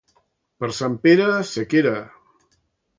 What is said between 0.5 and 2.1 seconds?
Per Sant Pere, sequera.